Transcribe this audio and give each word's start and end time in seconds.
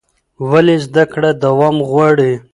ولې 0.49 0.75
زده 0.85 1.03
کړه 1.11 1.29
دوام 1.43 1.75
غواړي؟ 1.89 2.33